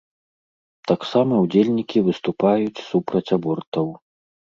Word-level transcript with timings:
Таксама 0.91 1.33
ўдзельнікі 1.43 1.97
выступаюць 2.07 2.83
супраць 2.87 3.33
абортаў. 3.39 3.87